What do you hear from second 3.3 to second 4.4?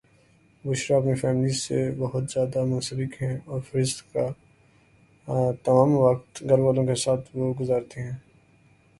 اور فرست کا